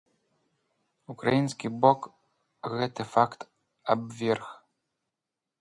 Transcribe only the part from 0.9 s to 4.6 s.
Украінскі бок гэты факт абверг.